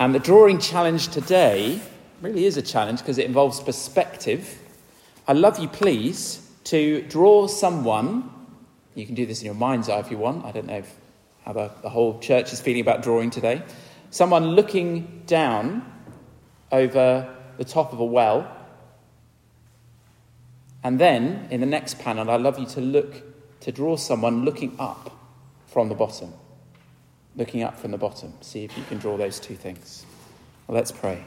[0.00, 1.78] And the drawing challenge today
[2.22, 4.58] really is a challenge because it involves perspective.
[5.28, 8.30] I love you, please, to draw someone.
[8.94, 10.46] You can do this in your mind's eye if you want.
[10.46, 10.96] I don't know if,
[11.44, 13.62] how the, the whole church is feeling about drawing today.
[14.08, 15.84] Someone looking down
[16.72, 18.50] over the top of a well.
[20.82, 23.22] And then in the next panel, I'd love you to look,
[23.60, 25.14] to draw someone looking up
[25.66, 26.32] from the bottom.
[27.36, 28.34] Looking up from the bottom.
[28.40, 30.04] See if you can draw those two things.
[30.66, 31.24] Well, let's pray.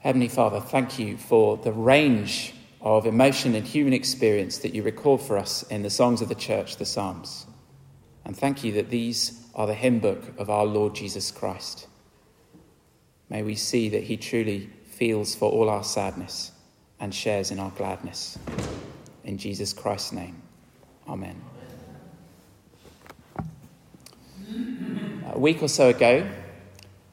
[0.00, 5.20] Heavenly Father, thank you for the range of emotion and human experience that you record
[5.20, 7.46] for us in the songs of the church, the Psalms.
[8.24, 11.88] And thank you that these are the hymn book of our Lord Jesus Christ.
[13.28, 16.52] May we see that he truly feels for all our sadness
[17.00, 18.38] and shares in our gladness.
[19.24, 20.40] In Jesus Christ's name,
[21.08, 21.40] Amen.
[25.36, 26.26] A week or so ago,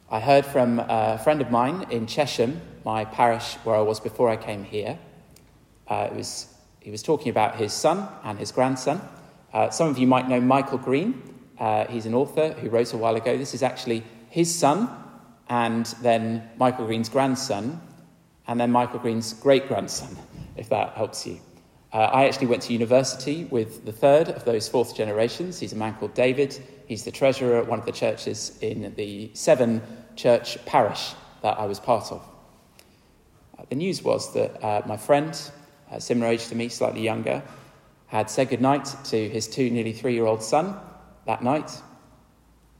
[0.09, 4.29] I heard from a friend of mine in Chesham, my parish where I was before
[4.29, 4.97] I came here.
[5.89, 6.47] Uh, was,
[6.79, 9.01] he was talking about his son and his grandson.
[9.51, 11.21] Uh, some of you might know Michael Green.
[11.59, 13.37] Uh, he's an author who wrote a while ago.
[13.37, 14.87] This is actually his son
[15.49, 17.81] and then Michael Green's grandson,
[18.47, 20.15] and then Michael Green's great grandson,
[20.55, 21.41] if that helps you.
[21.91, 25.59] Uh, I actually went to university with the third of those fourth generations.
[25.59, 26.63] He's a man called David.
[26.87, 29.81] He's the treasurer at one of the churches in the seven
[30.15, 32.21] church parish that I was part of.
[33.57, 35.39] Uh, the news was that uh, my friend,
[35.91, 37.43] uh, similar age to me, slightly younger,
[38.07, 40.75] had said goodnight to his two nearly three year old son
[41.25, 41.71] that night,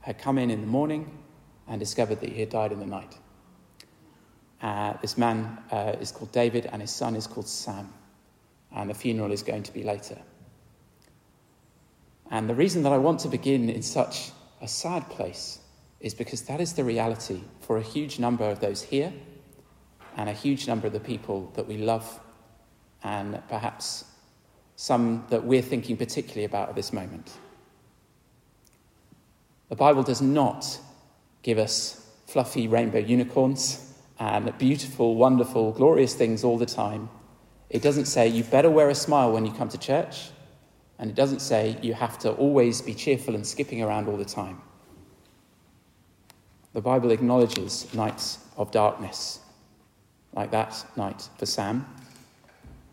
[0.00, 1.18] had come in in the morning
[1.66, 3.16] and discovered that he had died in the night.
[4.62, 7.92] Uh, this man uh, is called David, and his son is called Sam
[8.74, 10.18] and the funeral is going to be later.
[12.30, 14.30] And the reason that I want to begin in such
[14.60, 15.58] a sad place
[16.00, 19.12] is because that is the reality for a huge number of those here
[20.16, 22.20] and a huge number of the people that we love
[23.02, 24.04] and perhaps
[24.76, 27.32] some that we're thinking particularly about at this moment.
[29.68, 30.78] The Bible does not
[31.42, 37.08] give us fluffy rainbow unicorns and beautiful, wonderful, glorious things all the time.
[37.70, 40.30] It doesn't say you better wear a smile when you come to church,
[40.98, 44.24] and it doesn't say you have to always be cheerful and skipping around all the
[44.24, 44.60] time.
[46.72, 49.40] The Bible acknowledges nights of darkness,
[50.32, 51.86] like that night for Sam,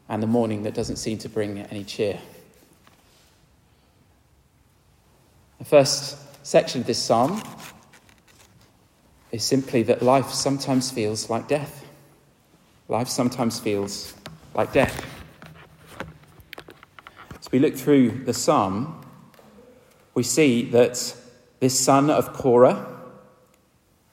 [0.09, 2.19] and the morning that doesn't seem to bring any cheer.
[5.59, 7.41] The first section of this psalm
[9.31, 11.85] is simply that life sometimes feels like death.
[12.87, 14.13] Life sometimes feels
[14.53, 15.05] like death.
[17.51, 19.05] We look through the psalm,
[20.13, 21.15] we see that
[21.59, 22.87] this son of Korah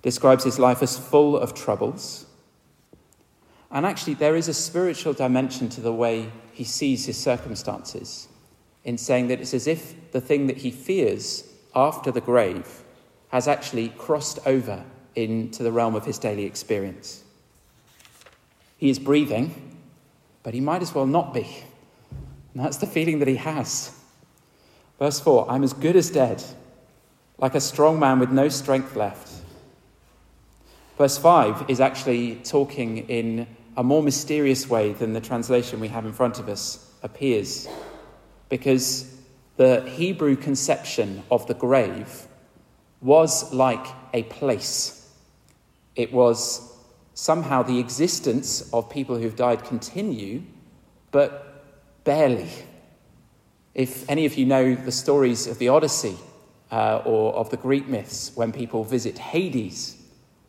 [0.03, 2.26] describes his life as full of troubles.
[3.71, 8.28] And actually, there is a spiritual dimension to the way he sees his circumstances,
[8.84, 11.44] in saying that it's as if the thing that he fears
[11.75, 12.82] after the grave
[13.28, 14.84] has actually crossed over
[15.15, 17.22] into the realm of his daily experience.
[18.78, 19.76] He is breathing,
[20.43, 21.65] but he might as well not be.
[22.58, 23.92] And that's the feeling that he has.
[24.98, 26.42] Verse 4 I'm as good as dead,
[27.38, 29.30] like a strong man with no strength left.
[30.96, 33.46] Verse 5 is actually talking in
[33.76, 37.69] a more mysterious way than the translation we have in front of us appears,
[38.48, 39.16] because
[39.56, 42.26] the Hebrew conception of the grave
[43.00, 45.08] was like a place.
[45.94, 46.76] It was
[47.14, 50.42] somehow the existence of people who've died continue,
[51.12, 51.47] but
[52.08, 52.48] barely.
[53.74, 56.16] If any of you know the stories of the Odyssey
[56.70, 59.94] uh, or of the Greek myths, when people visit Hades,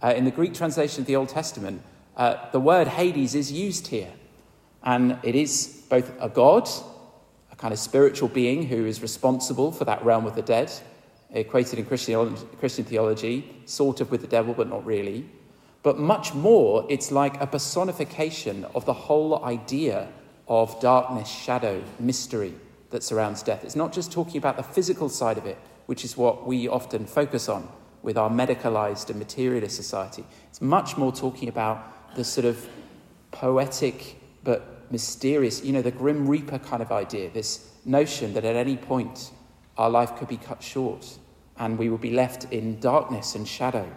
[0.01, 1.81] uh, in the Greek translation of the Old Testament,
[2.15, 4.13] uh, the word Hades is used here.
[4.83, 6.69] And it is both a god,
[7.51, 10.71] a kind of spiritual being who is responsible for that realm of the dead,
[11.31, 15.27] equated in Christian theology, sort of with the devil, but not really.
[15.83, 20.07] But much more, it's like a personification of the whole idea
[20.49, 22.55] of darkness, shadow, mystery
[22.89, 23.63] that surrounds death.
[23.63, 27.05] It's not just talking about the physical side of it, which is what we often
[27.05, 27.69] focus on
[28.01, 30.25] with our medicalized and materialist society.
[30.49, 32.67] It's much more talking about the sort of
[33.31, 38.55] poetic but mysterious, you know, the Grim Reaper kind of idea, this notion that at
[38.55, 39.31] any point
[39.77, 41.19] our life could be cut short
[41.57, 43.87] and we will be left in darkness and shadow.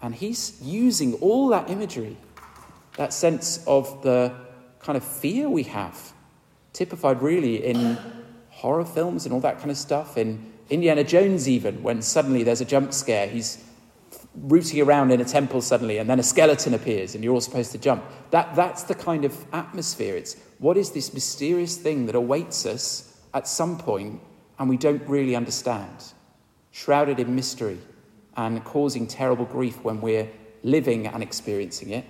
[0.00, 2.16] And he's using all that imagery,
[2.96, 4.32] that sense of the
[4.82, 6.12] kind of fear we have,
[6.72, 7.98] typified really in
[8.48, 12.60] horror films and all that kind of stuff, in Indiana Jones, even, when suddenly there's
[12.60, 13.64] a jump scare, he's
[14.34, 17.72] rooting around in a temple suddenly, and then a skeleton appears, and you're all supposed
[17.72, 18.04] to jump.
[18.30, 20.16] That, that's the kind of atmosphere.
[20.16, 24.20] It's what is this mysterious thing that awaits us at some point
[24.58, 26.12] and we don't really understand,
[26.70, 27.78] shrouded in mystery
[28.36, 30.28] and causing terrible grief when we're
[30.62, 32.04] living and experiencing it,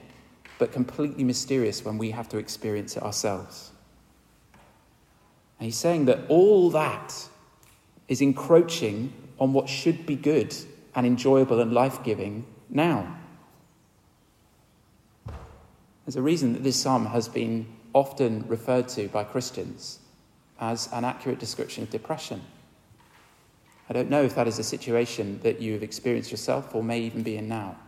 [0.61, 3.71] but completely mysterious when we have to experience it ourselves.
[5.59, 7.15] And he's saying that all that
[8.09, 10.55] is encroaching on what should be good
[10.95, 13.17] and enjoyable and life giving now.
[16.05, 20.01] There's a reason that this psalm has been often referred to by Christians
[20.61, 22.43] as an accurate description of depression.
[23.89, 27.01] I don't know if that is a situation that you have experienced yourself or may
[27.01, 27.79] even be in now.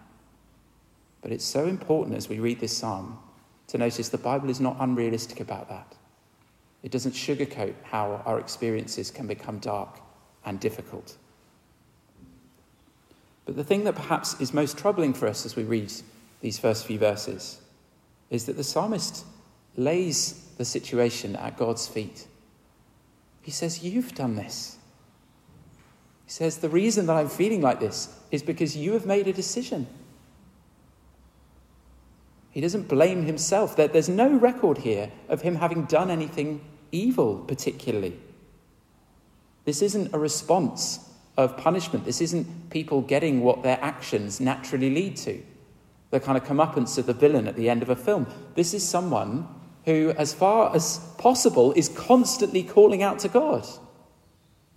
[1.22, 3.18] But it's so important as we read this psalm
[3.68, 5.96] to notice the Bible is not unrealistic about that.
[6.82, 10.00] It doesn't sugarcoat how our experiences can become dark
[10.44, 11.16] and difficult.
[13.44, 15.92] But the thing that perhaps is most troubling for us as we read
[16.40, 17.60] these first few verses
[18.30, 19.24] is that the psalmist
[19.76, 22.26] lays the situation at God's feet.
[23.42, 24.78] He says, You've done this.
[26.24, 29.32] He says, The reason that I'm feeling like this is because you have made a
[29.32, 29.86] decision.
[32.52, 33.76] He doesn't blame himself.
[33.76, 36.60] There's no record here of him having done anything
[36.92, 38.18] evil, particularly.
[39.64, 41.08] This isn't a response
[41.38, 42.04] of punishment.
[42.04, 45.42] This isn't people getting what their actions naturally lead to,
[46.10, 48.26] the kind of comeuppance of the villain at the end of a film.
[48.54, 49.48] This is someone
[49.86, 53.66] who, as far as possible, is constantly calling out to God.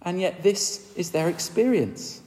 [0.01, 2.21] And yet, this is their experience.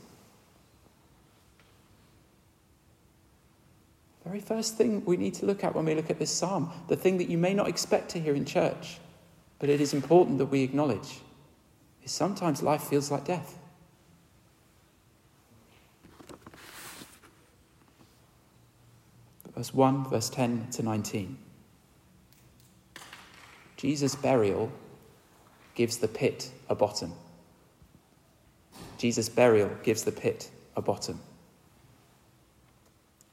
[4.28, 6.96] Very first thing we need to look at when we look at this psalm, the
[6.96, 8.98] thing that you may not expect to hear in church,
[9.58, 11.20] but it is important that we acknowledge,
[12.04, 13.58] is sometimes life feels like death.
[19.54, 21.38] Verse 1, verse 10 to 19.
[23.78, 24.70] Jesus' burial
[25.74, 27.14] gives the pit a bottom.
[28.98, 31.18] Jesus' burial gives the pit a bottom.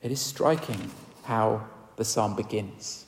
[0.06, 0.92] It is striking
[1.24, 1.66] how
[1.96, 3.08] the psalm begins.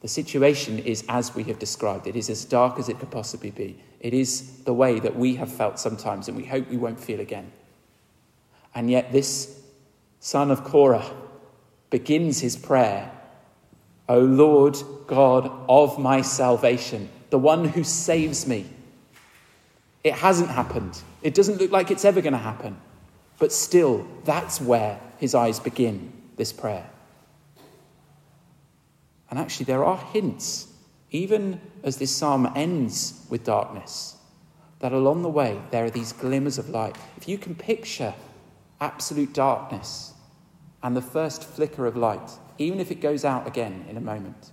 [0.00, 2.06] The situation is as we have described.
[2.06, 3.78] It is as dark as it could possibly be.
[4.00, 7.20] It is the way that we have felt sometimes and we hope we won't feel
[7.20, 7.52] again.
[8.74, 9.60] And yet, this
[10.20, 11.04] son of Korah
[11.90, 13.12] begins his prayer
[14.08, 18.64] O Lord God of my salvation, the one who saves me.
[20.02, 21.02] It hasn't happened.
[21.20, 22.80] It doesn't look like it's ever going to happen.
[23.38, 26.88] But still, that's where his eyes begin this prayer.
[29.30, 30.68] And actually, there are hints,
[31.10, 34.16] even as this psalm ends with darkness,
[34.78, 36.96] that along the way there are these glimmers of light.
[37.16, 38.14] If you can picture
[38.80, 40.12] absolute darkness
[40.82, 44.52] and the first flicker of light, even if it goes out again in a moment,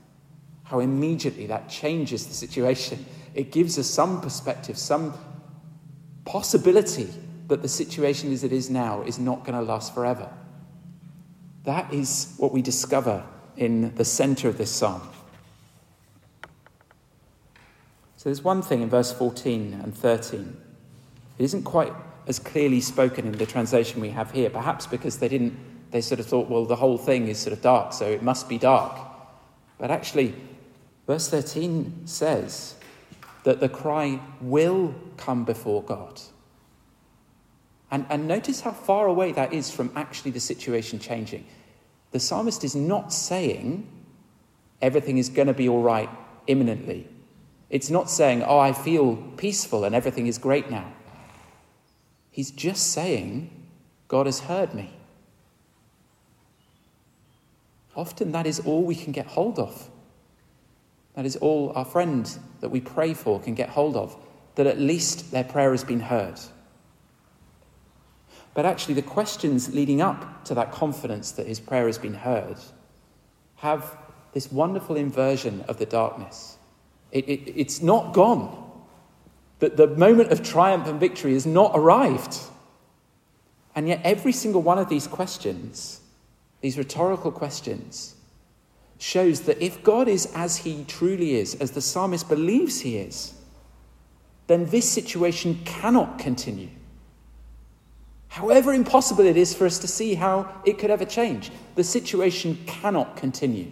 [0.64, 3.06] how immediately that changes the situation.
[3.36, 5.14] It gives us some perspective, some
[6.26, 7.10] possibility
[7.54, 10.28] that the situation as it is now is not going to last forever.
[11.66, 13.24] That is what we discover
[13.56, 15.08] in the center of this psalm.
[18.18, 20.58] So there's one thing in verse 14 and 13.
[21.38, 21.94] It isn't quite
[22.26, 25.56] as clearly spoken in the translation we have here, perhaps because they didn't
[25.92, 28.50] they sort of thought, well, the whole thing is sort of dark, so it must
[28.50, 29.00] be dark.
[29.78, 30.34] But actually,
[31.06, 32.74] verse 13 says
[33.44, 36.20] that the cry will come before God.
[37.94, 41.46] And, and notice how far away that is from actually the situation changing.
[42.10, 43.88] The psalmist is not saying
[44.82, 46.10] everything is going to be all right
[46.48, 47.08] imminently.
[47.70, 50.92] It's not saying, oh, I feel peaceful and everything is great now.
[52.32, 53.68] He's just saying,
[54.08, 54.92] God has heard me.
[57.96, 59.88] Often that is all we can get hold of.
[61.14, 62.28] That is all our friend
[62.62, 64.18] that we pray for can get hold of,
[64.56, 66.40] that at least their prayer has been heard.
[68.54, 72.58] But actually, the questions leading up to that confidence that his prayer has been heard
[73.56, 73.98] have
[74.34, 76.58] this wonderful inversion of the darkness.
[77.12, 78.60] It, it, it's not gone.
[79.60, 82.38] The, the moment of triumph and victory has not arrived.
[83.76, 86.02] And yet, every single one of these questions
[86.64, 88.16] these rhetorical questions,
[88.98, 93.34] shows that if God is as he truly is, as the psalmist believes he is,
[94.48, 96.70] then this situation cannot continue.
[98.34, 102.58] However impossible it is for us to see how it could ever change, the situation
[102.66, 103.68] cannot continue.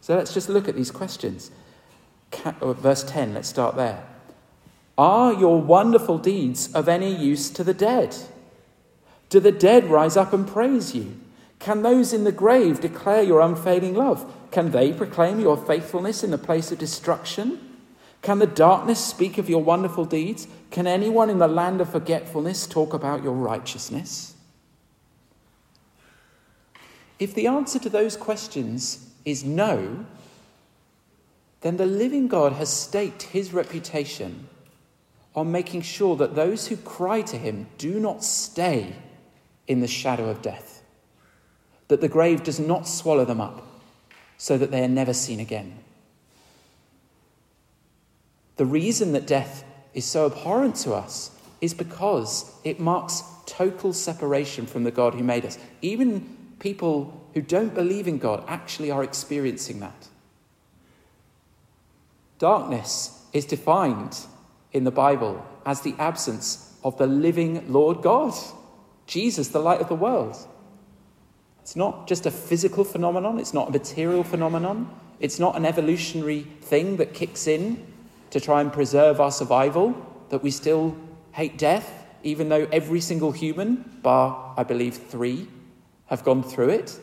[0.00, 1.52] So let's just look at these questions.
[2.44, 4.04] Uh, verse 10, let's start there.
[4.98, 8.16] Are your wonderful deeds of any use to the dead?
[9.28, 11.20] Do the dead rise up and praise you?
[11.60, 14.28] Can those in the grave declare your unfailing love?
[14.50, 17.71] Can they proclaim your faithfulness in the place of destruction?
[18.22, 20.46] Can the darkness speak of your wonderful deeds?
[20.70, 24.34] Can anyone in the land of forgetfulness talk about your righteousness?
[27.18, 30.06] If the answer to those questions is no,
[31.60, 34.48] then the living God has staked his reputation
[35.34, 38.94] on making sure that those who cry to him do not stay
[39.66, 40.82] in the shadow of death,
[41.88, 43.66] that the grave does not swallow them up,
[44.36, 45.78] so that they are never seen again.
[48.56, 51.30] The reason that death is so abhorrent to us
[51.60, 55.58] is because it marks total separation from the God who made us.
[55.80, 60.08] Even people who don't believe in God actually are experiencing that.
[62.38, 64.18] Darkness is defined
[64.72, 68.34] in the Bible as the absence of the living Lord God,
[69.06, 70.36] Jesus, the light of the world.
[71.60, 74.90] It's not just a physical phenomenon, it's not a material phenomenon,
[75.20, 77.91] it's not an evolutionary thing that kicks in
[78.32, 79.94] to try and preserve our survival,
[80.30, 80.96] that we still
[81.32, 85.48] hate death, even though every single human, bar, I believe, three,
[86.06, 86.98] have gone through it.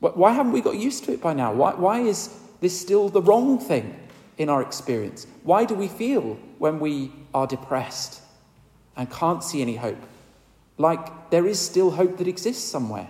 [0.00, 1.52] Why haven't we got used to it by now?
[1.52, 3.94] Why, why is this still the wrong thing
[4.38, 5.26] in our experience?
[5.42, 8.22] Why do we feel when we are depressed
[8.96, 10.02] and can't see any hope?
[10.78, 13.08] Like there is still hope that exists somewhere.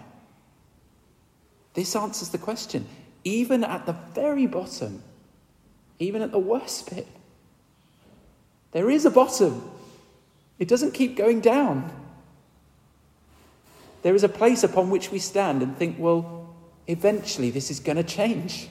[1.74, 2.86] This answers the question.
[3.24, 5.02] Even at the very bottom,
[5.98, 7.06] even at the worst bit,
[8.72, 9.70] there is a bottom.
[10.58, 11.92] It doesn't keep going down.
[14.02, 16.54] There is a place upon which we stand and think, well,
[16.86, 18.68] eventually this is going to change.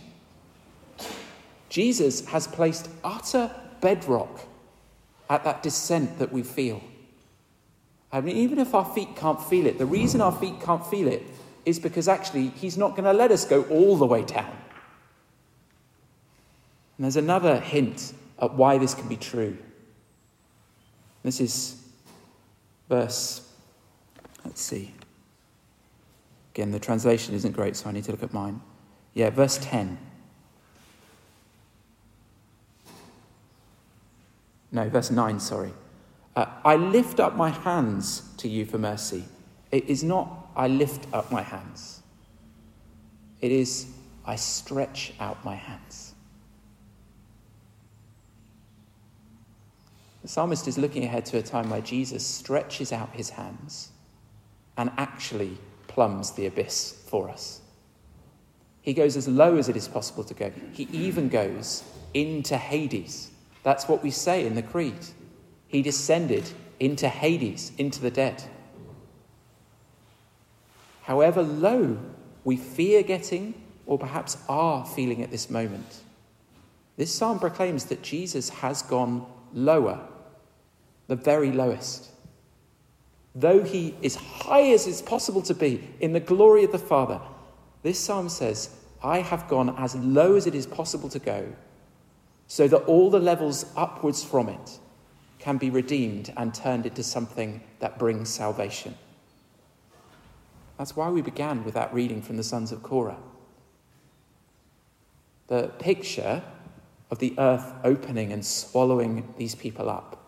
[1.69, 3.49] Jesus has placed utter
[3.81, 4.41] bedrock
[5.29, 6.81] at that descent that we feel.
[8.11, 11.07] I mean, even if our feet can't feel it, the reason our feet can't feel
[11.07, 11.23] it
[11.65, 14.55] is because actually He's not going to let us go all the way down.
[16.97, 19.57] And there's another hint at why this can be true.
[21.23, 21.81] This is
[22.89, 23.49] verse,
[24.45, 24.93] let's see.
[26.53, 28.61] Again, the translation isn't great, so I need to look at mine.
[29.13, 29.97] Yeah, verse 10.
[34.71, 35.73] No, verse 9, sorry.
[36.35, 39.23] Uh, I lift up my hands to you for mercy.
[39.71, 42.01] It is not, I lift up my hands.
[43.39, 43.87] It is,
[44.25, 46.12] I stretch out my hands.
[50.23, 53.91] The psalmist is looking ahead to a time where Jesus stretches out his hands
[54.77, 57.61] and actually plumbs the abyss for us.
[58.81, 60.51] He goes as low as it is possible to go.
[60.71, 63.29] He even goes into Hades
[63.63, 65.07] that's what we say in the Creed.
[65.67, 68.43] He descended into Hades, into the dead.
[71.03, 71.97] However low
[72.43, 73.53] we fear getting,
[73.85, 76.01] or perhaps are feeling at this moment,
[76.97, 80.07] this psalm proclaims that Jesus has gone lower,
[81.07, 82.09] the very lowest.
[83.35, 87.19] Though he is high as is possible to be in the glory of the Father,
[87.81, 88.69] this psalm says,
[89.03, 91.53] I have gone as low as it is possible to go
[92.47, 94.79] so that all the levels upwards from it
[95.39, 98.95] can be redeemed and turned into something that brings salvation.
[100.77, 103.17] That's why we began with that reading from the sons of Korah.
[105.47, 106.43] The picture
[107.11, 110.22] of the earth opening and swallowing these people up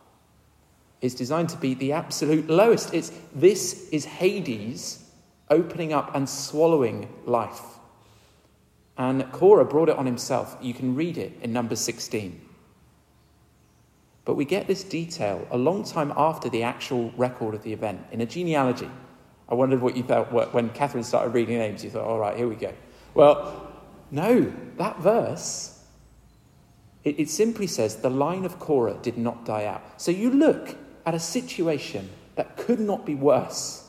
[1.01, 2.93] is designed to be the absolute lowest.
[2.93, 5.03] It's, this is Hades
[5.49, 7.61] opening up and swallowing life.
[8.97, 10.57] And Korah brought it on himself.
[10.61, 12.41] You can read it in Numbers 16.
[14.23, 18.01] But we get this detail a long time after the actual record of the event
[18.11, 18.89] in a genealogy.
[19.47, 21.83] I wondered what you thought when Catherine started reading names.
[21.83, 22.73] You thought, all right, here we go.
[23.13, 23.71] Well,
[24.09, 25.83] no, that verse,
[27.03, 30.01] it, it simply says the line of Korah did not die out.
[30.01, 30.75] So you look
[31.05, 33.87] at a situation that could not be worse.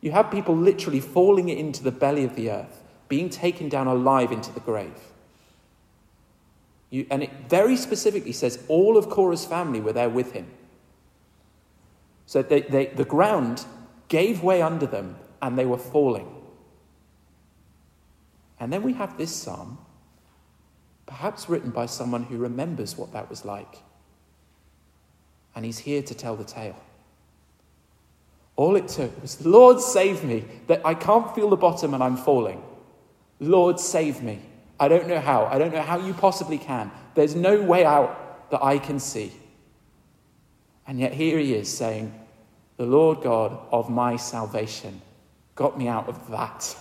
[0.00, 4.32] You have people literally falling into the belly of the earth being taken down alive
[4.32, 4.98] into the grave.
[6.90, 10.46] You, and it very specifically says all of Korah's family were there with him.
[12.26, 13.64] So they, they, the ground
[14.08, 16.28] gave way under them and they were falling.
[18.60, 19.78] And then we have this psalm,
[21.06, 23.82] perhaps written by someone who remembers what that was like.
[25.54, 26.76] And he's here to tell the tale.
[28.56, 32.16] All it took was, Lord, save me, that I can't feel the bottom and I'm
[32.16, 32.62] falling.
[33.40, 34.40] Lord, save me.
[34.78, 35.46] I don't know how.
[35.46, 36.90] I don't know how you possibly can.
[37.14, 38.50] There's no way out.
[38.50, 39.32] that I can see.
[40.86, 42.12] And yet here he is saying,
[42.76, 45.00] The Lord God of my salvation
[45.54, 46.76] got me out of that.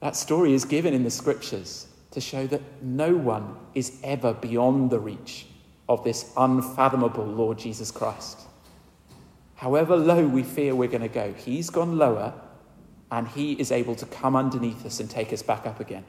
[0.00, 4.90] That story is given in the scriptures to show that no one is ever beyond
[4.90, 5.46] the reach
[5.90, 8.38] of this unfathomable Lord Jesus Christ.
[9.56, 12.32] However low we fear we're going to go, He's gone lower
[13.10, 16.04] and He is able to come underneath us and take us back up again.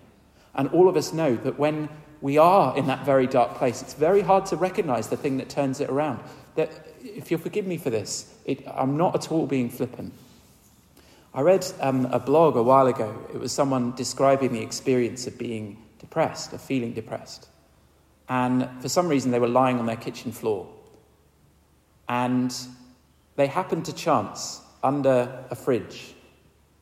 [0.54, 1.90] And all of us know that when
[2.22, 5.50] we are in that very dark place, it's very hard to recognize the thing that
[5.50, 6.20] turns it around.
[6.56, 6.70] That,
[7.02, 10.14] if you'll forgive me for this, it, I'm not at all being flippant.
[11.34, 13.18] I read um, a blog a while ago.
[13.34, 17.48] It was someone describing the experience of being depressed, of feeling depressed.
[18.32, 20.70] And for some reason, they were lying on their kitchen floor.
[22.08, 22.56] And
[23.36, 26.16] they happened to chance under a fridge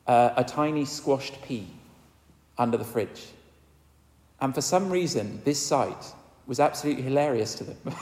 [0.06, 1.66] uh, a tiny squashed pea
[2.56, 3.26] under the fridge.
[4.40, 6.14] And for some reason, this sight
[6.46, 7.76] was absolutely hilarious to them.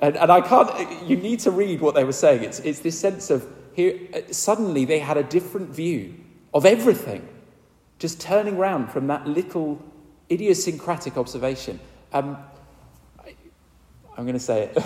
[0.00, 2.44] and, and I can't, you need to read what they were saying.
[2.44, 3.98] It's, it's this sense of here,
[4.30, 6.14] suddenly they had a different view
[6.52, 7.26] of everything,
[7.98, 9.82] just turning round from that little
[10.30, 11.80] idiosyncratic observation.
[12.14, 12.38] Um,
[13.18, 13.34] I,
[14.16, 14.84] I'm going to say it.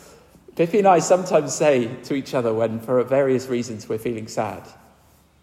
[0.56, 4.62] Biffy and I sometimes say to each other when, for various reasons, we're feeling sad,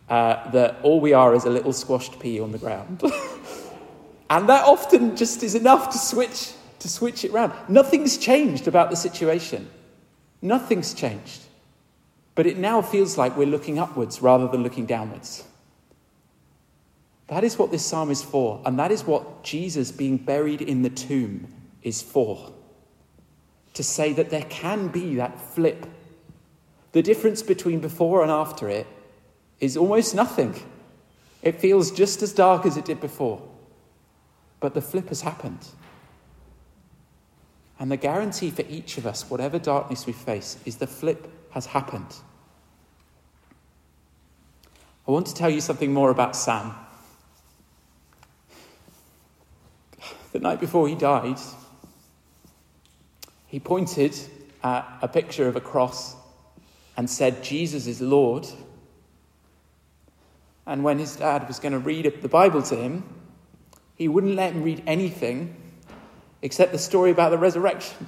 [0.09, 3.01] uh, that all we are is a little squashed pea on the ground.
[4.29, 7.53] and that often just is enough to switch, to switch it round.
[7.69, 9.69] Nothing's changed about the situation.
[10.41, 11.41] Nothing's changed.
[12.35, 15.45] But it now feels like we're looking upwards rather than looking downwards.
[17.33, 20.83] That is what this psalm is for, and that is what Jesus being buried in
[20.83, 21.47] the tomb
[21.81, 22.53] is for.
[23.73, 25.87] To say that there can be that flip.
[26.91, 28.85] The difference between before and after it
[29.59, 30.53] is almost nothing.
[31.41, 33.41] It feels just as dark as it did before.
[34.59, 35.65] But the flip has happened.
[37.79, 41.65] And the guarantee for each of us, whatever darkness we face, is the flip has
[41.65, 42.13] happened.
[45.08, 46.75] I want to tell you something more about Sam.
[50.34, 51.38] The night before he died,
[53.46, 54.17] he pointed
[54.63, 56.15] at a picture of a cross
[56.98, 58.48] and said, Jesus is Lord.
[60.65, 63.04] And when his dad was going to read the Bible to him,
[63.96, 65.56] he wouldn't let him read anything
[66.41, 68.08] except the story about the resurrection.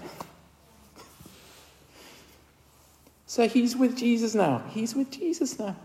[3.27, 4.63] so he's with Jesus now.
[4.69, 5.75] He's with Jesus now.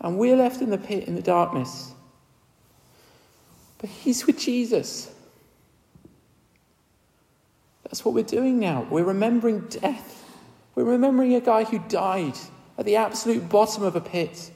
[0.00, 1.92] And we're left in the pit in the darkness.
[3.76, 5.12] But he's with Jesus.
[7.88, 8.86] That's what we're doing now.
[8.90, 10.24] We're remembering death.
[10.74, 12.36] We're remembering a guy who died
[12.76, 14.50] at the absolute bottom of a pit.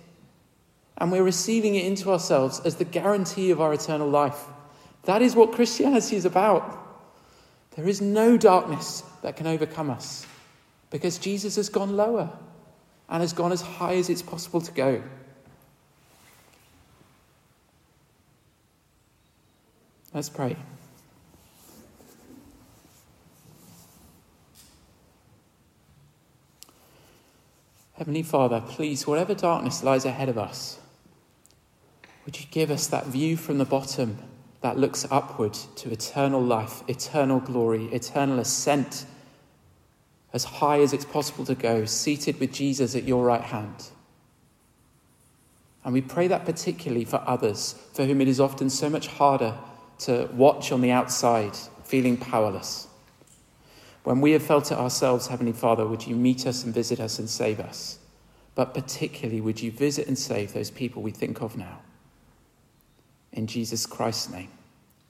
[0.98, 4.44] And we're receiving it into ourselves as the guarantee of our eternal life.
[5.04, 6.78] That is what Christianity is about.
[7.74, 10.26] There is no darkness that can overcome us
[10.90, 12.30] because Jesus has gone lower
[13.08, 15.02] and has gone as high as it's possible to go.
[20.12, 20.56] Let's pray.
[28.02, 30.80] Heavenly Father, please, whatever darkness lies ahead of us,
[32.24, 34.18] would you give us that view from the bottom
[34.60, 39.06] that looks upward to eternal life, eternal glory, eternal ascent,
[40.32, 43.90] as high as it's possible to go, seated with Jesus at your right hand?
[45.84, 49.56] And we pray that particularly for others for whom it is often so much harder
[50.00, 52.88] to watch on the outside, feeling powerless.
[54.04, 57.18] When we have felt it ourselves, Heavenly Father, would you meet us and visit us
[57.18, 57.98] and save us?
[58.54, 61.80] But particularly, would you visit and save those people we think of now?
[63.32, 64.50] In Jesus Christ's name,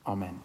[0.07, 0.40] Amen.